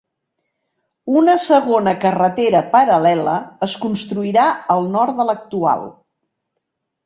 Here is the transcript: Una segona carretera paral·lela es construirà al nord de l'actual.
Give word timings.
Una 1.19 1.35
segona 1.43 1.93
carretera 2.07 2.63
paral·lela 2.73 3.37
es 3.69 3.77
construirà 3.85 4.49
al 4.77 4.93
nord 4.99 5.23
de 5.23 5.31
l'actual. 5.33 5.89